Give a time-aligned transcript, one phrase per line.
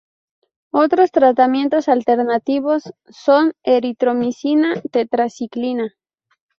[0.73, 5.93] Otros tratamientos alternativos son: eritromicina, tetraciclina.